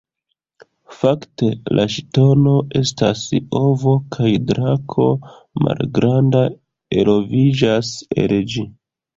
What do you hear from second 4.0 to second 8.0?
kaj drako malgranda eloviĝas